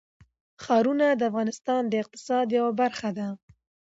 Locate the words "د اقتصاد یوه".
1.87-2.71